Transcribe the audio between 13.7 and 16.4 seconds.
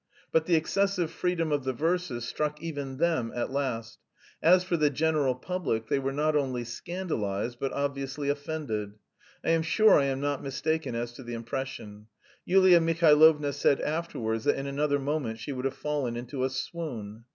afterwards that in another moment she would have fallen